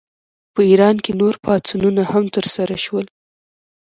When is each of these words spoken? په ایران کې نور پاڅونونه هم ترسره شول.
په 0.53 0.61
ایران 0.69 0.95
کې 1.03 1.11
نور 1.21 1.33
پاڅونونه 1.43 2.03
هم 2.11 2.23
ترسره 2.35 2.75
شول. 2.85 3.05